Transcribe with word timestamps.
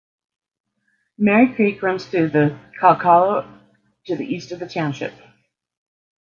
Merri 1.19 1.53
Creek 1.53 1.83
runs 1.83 2.07
through 2.07 2.31
Kalkallo 2.79 3.47
to 4.07 4.15
the 4.15 4.25
east 4.25 4.51
of 4.51 4.57
the 4.57 4.67
township. 4.67 5.13